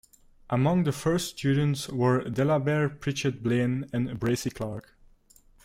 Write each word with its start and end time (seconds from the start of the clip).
Among 0.49 0.81
the 0.85 0.91
first 0.91 1.27
students 1.29 1.87
were 1.87 2.23
Delabere 2.27 2.89
Pritchett 2.89 3.43
Blaine 3.43 3.87
and 3.93 4.19
Bracy 4.19 4.49
Clark. 4.49 4.97